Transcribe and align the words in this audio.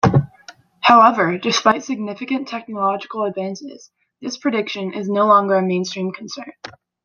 However, 0.79 1.37
despite 1.37 1.83
significant 1.83 2.47
technological 2.47 3.21
advances, 3.21 3.91
this 4.19 4.35
prediction 4.35 4.93
is 4.95 5.07
no 5.07 5.27
longer 5.27 5.53
a 5.57 5.61
mainstream 5.61 6.11
concern. 6.11 6.53